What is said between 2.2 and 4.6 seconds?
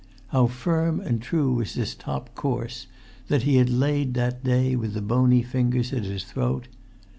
course, that he had laid that